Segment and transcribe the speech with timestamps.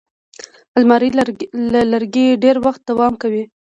[0.77, 1.09] الماري
[1.71, 3.43] له لرګي ډېر وخت دوام کوي